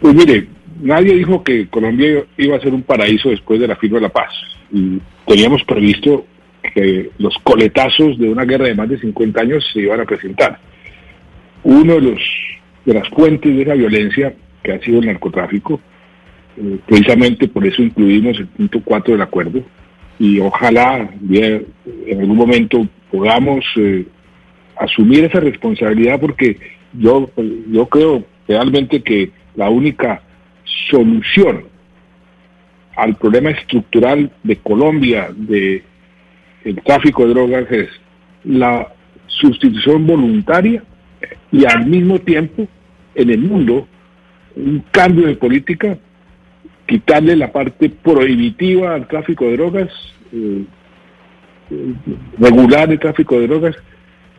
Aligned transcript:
Pues 0.00 0.14
mire, 0.14 0.46
nadie 0.80 1.14
dijo 1.14 1.42
que 1.42 1.68
Colombia 1.68 2.24
iba 2.36 2.56
a 2.56 2.60
ser 2.60 2.72
un 2.72 2.82
paraíso 2.82 3.30
después 3.30 3.60
de 3.60 3.68
la 3.68 3.76
firma 3.76 3.96
de 3.96 4.02
la 4.02 4.08
paz. 4.08 4.32
Y 4.72 5.00
teníamos 5.26 5.64
previsto 5.64 6.26
que 6.74 7.10
los 7.18 7.36
coletazos 7.42 8.18
de 8.18 8.28
una 8.28 8.44
guerra 8.44 8.66
de 8.66 8.74
más 8.74 8.88
de 8.88 8.98
50 8.98 9.40
años 9.40 9.64
se 9.72 9.80
iban 9.80 10.00
a 10.00 10.04
presentar. 10.04 10.58
Uno 11.64 11.94
de 11.94 12.00
los 12.00 12.20
de 12.84 12.94
las 12.94 13.08
fuentes 13.10 13.54
de 13.54 13.62
esa 13.62 13.74
violencia 13.74 14.34
que 14.62 14.72
ha 14.72 14.80
sido 14.80 15.00
el 15.00 15.06
narcotráfico. 15.06 15.78
Eh, 16.56 16.78
precisamente 16.86 17.46
por 17.46 17.66
eso 17.66 17.82
incluimos 17.82 18.38
el 18.38 18.46
punto 18.46 18.80
4 18.82 19.12
del 19.12 19.22
acuerdo 19.22 19.62
y 20.18 20.40
ojalá 20.40 21.08
en 21.30 22.20
algún 22.20 22.36
momento 22.36 22.88
podamos 23.12 23.64
eh, 23.76 24.06
asumir 24.76 25.24
esa 25.24 25.38
responsabilidad 25.38 26.18
porque 26.18 26.58
yo, 26.94 27.30
yo 27.70 27.86
creo 27.86 28.24
realmente 28.48 29.02
que 29.02 29.30
la 29.58 29.68
única 29.68 30.22
solución 30.88 31.64
al 32.96 33.16
problema 33.16 33.50
estructural 33.50 34.30
de 34.44 34.56
Colombia, 34.56 35.30
de 35.34 35.82
el 36.64 36.80
tráfico 36.82 37.26
de 37.26 37.34
drogas, 37.34 37.70
es 37.70 37.88
la 38.44 38.86
sustitución 39.26 40.06
voluntaria 40.06 40.82
y 41.50 41.64
al 41.64 41.86
mismo 41.86 42.20
tiempo 42.20 42.68
en 43.16 43.30
el 43.30 43.40
mundo 43.40 43.88
un 44.54 44.84
cambio 44.92 45.26
de 45.26 45.34
política, 45.34 45.98
quitarle 46.86 47.34
la 47.34 47.50
parte 47.50 47.90
prohibitiva 47.90 48.94
al 48.94 49.08
tráfico 49.08 49.44
de 49.46 49.56
drogas, 49.56 49.88
eh, 50.32 50.64
regular 52.38 52.90
el 52.90 52.98
tráfico 52.98 53.40
de 53.40 53.46
drogas, 53.48 53.76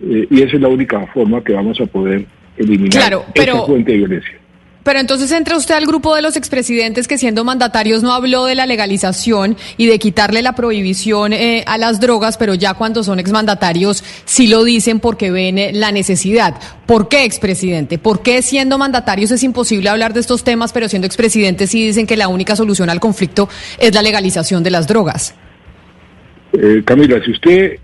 eh, 0.02 0.28
y 0.30 0.42
esa 0.42 0.56
es 0.56 0.62
la 0.62 0.70
única 0.70 1.06
forma 1.08 1.44
que 1.44 1.54
vamos 1.54 1.80
a 1.82 1.86
poder 1.86 2.26
eliminar 2.58 3.22
esa 3.34 3.66
fuente 3.66 3.92
de 3.92 3.98
violencia. 3.98 4.39
Pero 4.90 5.02
entonces 5.02 5.32
entra 5.32 5.56
usted 5.56 5.76
al 5.76 5.86
grupo 5.86 6.16
de 6.16 6.24
los 6.24 6.36
expresidentes 6.36 7.08
que 7.08 7.20
siendo 7.20 7.44
mandatarios 7.44 8.02
no 8.02 8.12
habló 8.12 8.46
de 8.46 8.56
la 8.56 8.66
legalización 8.66 9.56
y 9.78 9.86
de 9.86 10.00
quitarle 10.00 10.42
la 10.42 10.54
prohibición 10.54 11.32
eh, 11.32 11.64
a 11.68 11.78
las 11.78 12.00
drogas, 12.00 12.40
pero 12.40 12.56
ya 12.56 12.74
cuando 12.74 13.04
son 13.04 13.20
exmandatarios 13.20 14.04
sí 14.26 14.48
lo 14.48 14.64
dicen 14.64 15.00
porque 15.00 15.30
ven 15.30 15.60
eh, 15.60 15.72
la 15.74 15.92
necesidad. 15.92 16.56
¿Por 16.88 17.08
qué 17.08 17.24
expresidente? 17.24 18.00
¿Por 18.00 18.24
qué 18.24 18.42
siendo 18.42 18.80
mandatarios 18.80 19.30
es 19.30 19.44
imposible 19.44 19.90
hablar 19.90 20.16
de 20.16 20.22
estos 20.22 20.44
temas, 20.44 20.74
pero 20.74 20.90
siendo 20.90 21.06
expresidentes 21.06 21.70
sí 21.70 21.86
dicen 21.86 22.08
que 22.08 22.18
la 22.18 22.28
única 22.28 22.56
solución 22.56 22.90
al 22.90 23.00
conflicto 23.00 23.48
es 23.78 23.94
la 23.94 24.02
legalización 24.02 24.64
de 24.64 24.72
las 24.72 24.88
drogas? 24.88 25.36
Eh, 26.54 26.82
Camila, 26.84 27.24
si 27.24 27.30
usted 27.30 27.78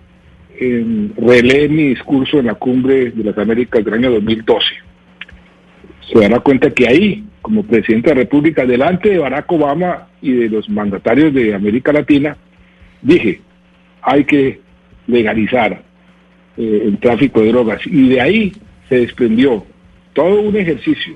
relee 1.17 1.69
mi 1.69 1.89
discurso 1.89 2.39
en 2.39 2.47
la 2.47 2.55
cumbre 2.55 3.11
de 3.11 3.23
las 3.25 3.37
Américas 3.37 3.85
del 3.85 3.93
año 3.93 4.09
2012, 4.09 4.65
se 6.11 6.19
dará 6.19 6.39
cuenta 6.39 6.69
que 6.71 6.87
ahí, 6.87 7.23
como 7.41 7.63
presidente 7.63 8.09
de 8.09 8.15
la 8.15 8.21
República, 8.21 8.65
delante 8.65 9.09
de 9.09 9.19
Barack 9.19 9.51
Obama 9.51 10.07
y 10.21 10.31
de 10.31 10.49
los 10.49 10.69
mandatarios 10.69 11.33
de 11.33 11.53
América 11.53 11.91
Latina, 11.91 12.37
dije, 13.01 13.41
hay 14.01 14.23
que 14.25 14.59
legalizar 15.07 15.83
eh, 16.57 16.81
el 16.85 16.97
tráfico 16.99 17.41
de 17.41 17.51
drogas. 17.51 17.81
Y 17.85 18.09
de 18.09 18.21
ahí 18.21 18.53
se 18.89 18.99
desprendió 18.99 19.65
todo 20.13 20.41
un 20.41 20.55
ejercicio. 20.55 21.15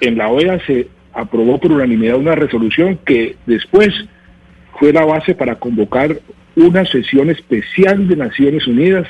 En 0.00 0.18
la 0.18 0.28
OEA 0.28 0.58
se 0.66 0.88
aprobó 1.12 1.58
por 1.58 1.72
unanimidad 1.72 2.16
una 2.16 2.34
resolución 2.34 2.98
que 3.04 3.36
después 3.46 3.90
fue 4.78 4.92
la 4.92 5.04
base 5.04 5.34
para 5.34 5.56
convocar 5.56 6.18
una 6.56 6.84
sesión 6.84 7.30
especial 7.30 8.08
de 8.08 8.16
Naciones 8.16 8.66
Unidas 8.66 9.06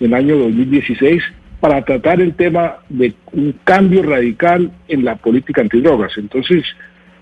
en 0.00 0.06
el 0.06 0.14
año 0.14 0.36
2016 0.36 1.22
para 1.64 1.82
tratar 1.82 2.20
el 2.20 2.34
tema 2.34 2.80
de 2.90 3.14
un 3.32 3.54
cambio 3.64 4.02
radical 4.02 4.70
en 4.86 5.02
la 5.02 5.16
política 5.16 5.62
antidrogas. 5.62 6.12
Entonces, 6.18 6.62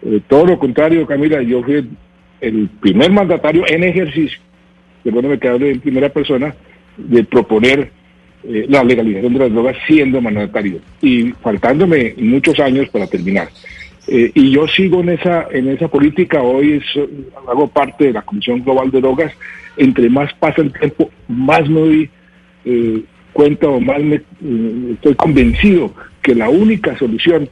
eh, 0.04 0.20
todo 0.26 0.46
lo 0.46 0.58
contrario, 0.58 1.06
Camila, 1.06 1.40
yo 1.42 1.62
fui 1.62 1.88
el 2.40 2.68
primer 2.80 3.12
mandatario 3.12 3.62
en 3.68 3.84
ejercicio, 3.84 4.40
perdóname 5.04 5.38
que 5.38 5.46
hable 5.46 5.70
en 5.70 5.78
primera 5.78 6.08
persona, 6.08 6.52
de 6.96 7.22
proponer 7.22 7.92
eh, 8.42 8.66
la 8.68 8.82
legalización 8.82 9.32
de 9.32 9.38
las 9.38 9.52
drogas 9.52 9.76
siendo 9.86 10.20
mandatario 10.20 10.80
y 11.00 11.30
faltándome 11.40 12.14
muchos 12.16 12.58
años 12.58 12.88
para 12.88 13.06
terminar. 13.06 13.48
Eh, 14.08 14.32
y 14.34 14.50
yo 14.50 14.66
sigo 14.66 15.02
en 15.02 15.10
esa 15.10 15.46
en 15.52 15.68
esa 15.68 15.86
política, 15.86 16.42
hoy 16.42 16.82
hago 17.48 17.68
parte 17.68 18.06
de 18.06 18.12
la 18.12 18.22
Comisión 18.22 18.64
Global 18.64 18.90
de 18.90 19.00
Drogas, 19.00 19.32
entre 19.76 20.10
más 20.10 20.34
pasa 20.34 20.62
el 20.62 20.72
tiempo, 20.72 21.12
más 21.28 21.68
me 21.68 21.80
doy 21.80 22.10
cuenta 23.32 23.68
o 23.68 23.80
más 23.80 24.02
me, 24.02 24.22
mm, 24.40 24.92
estoy 24.92 25.14
convencido 25.14 25.92
que 26.22 26.34
la 26.34 26.48
única 26.48 26.96
solución 26.98 27.48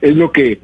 es 0.00 0.16
lo 0.16 0.30
que 0.32 0.58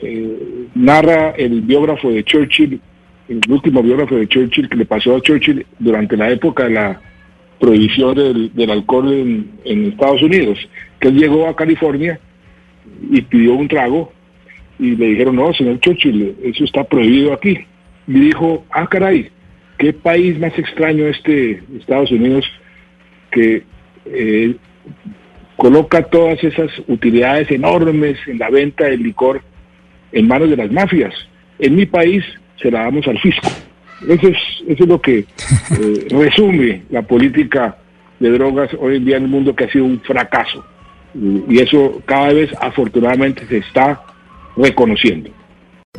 eh, 0.00 0.66
narra 0.74 1.30
el 1.30 1.62
biógrafo 1.62 2.10
de 2.10 2.24
Churchill, 2.24 2.80
el 3.28 3.40
último 3.48 3.82
biógrafo 3.82 4.16
de 4.16 4.28
Churchill 4.28 4.68
que 4.68 4.76
le 4.76 4.84
pasó 4.84 5.16
a 5.16 5.20
Churchill 5.20 5.66
durante 5.78 6.16
la 6.16 6.30
época 6.30 6.64
de 6.64 6.70
la 6.70 7.00
prohibición 7.58 8.14
del, 8.54 8.70
alcohol 8.70 9.12
en, 9.64 9.86
Estados 9.86 10.22
Unidos, 10.22 10.58
que 11.00 11.08
él 11.08 11.18
llegó 11.18 11.48
a 11.48 11.56
California 11.56 12.20
y 13.10 13.20
pidió 13.22 13.54
un 13.54 13.68
trago 13.68 14.12
y 14.78 14.94
le 14.94 15.06
dijeron, 15.06 15.36
no, 15.36 15.52
señor 15.52 15.80
Churchill, 15.80 16.36
eso 16.44 16.64
está 16.64 16.84
prohibido 16.84 17.32
aquí. 17.32 17.58
Y 18.06 18.12
dijo, 18.12 18.64
ah, 18.70 18.86
caray, 18.86 19.28
qué 19.76 19.92
país 19.92 20.38
más 20.38 20.56
extraño 20.56 21.06
este 21.06 21.62
Estados 21.76 22.12
Unidos 22.12 22.44
que 23.32 23.64
eh, 24.12 24.56
coloca 25.56 26.02
todas 26.02 26.42
esas 26.42 26.70
utilidades 26.86 27.50
enormes 27.50 28.16
en 28.26 28.38
la 28.38 28.50
venta 28.50 28.84
del 28.84 29.02
licor 29.02 29.42
en 30.12 30.28
manos 30.28 30.50
de 30.50 30.56
las 30.56 30.70
mafias. 30.70 31.14
En 31.58 31.74
mi 31.74 31.86
país 31.86 32.24
se 32.60 32.70
la 32.70 32.82
damos 32.82 33.06
al 33.08 33.18
fisco. 33.18 33.48
Eso 34.08 34.28
es, 34.28 34.38
eso 34.68 34.84
es 34.84 34.88
lo 34.88 35.00
que 35.00 35.18
eh, 35.18 36.06
resume 36.10 36.82
la 36.90 37.02
política 37.02 37.76
de 38.20 38.30
drogas 38.30 38.70
hoy 38.78 38.96
en 38.96 39.04
día 39.04 39.16
en 39.16 39.24
el 39.24 39.28
mundo 39.28 39.54
que 39.54 39.64
ha 39.64 39.72
sido 39.72 39.84
un 39.84 40.00
fracaso. 40.00 40.64
Y 41.14 41.58
eso 41.58 42.00
cada 42.04 42.32
vez 42.32 42.50
afortunadamente 42.60 43.46
se 43.46 43.58
está 43.58 44.00
reconociendo. 44.56 45.30